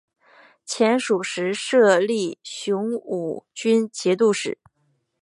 [0.65, 4.57] 前蜀时设立雄武军节度使。